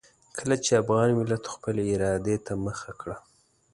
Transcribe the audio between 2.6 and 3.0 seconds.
مخه